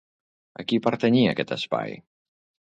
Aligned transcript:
A 0.63 0.65
qui 0.71 0.79
pertanyia 0.87 1.35
aquest 1.37 1.55
espai? 1.59 1.97